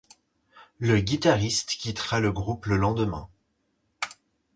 [0.79, 3.29] Le guitariste quittera le groupe le lendemain.